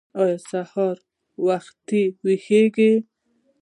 ایا 0.21 0.37
سهار 0.49 0.95
وختي 1.45 2.03
ویښیږئ؟ 2.23 2.93